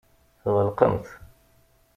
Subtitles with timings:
[0.41, 1.07] Tɣelqemt.